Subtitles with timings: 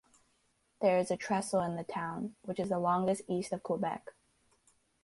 [0.81, 4.09] There is a trestle in the town which is the longest east of Quebec.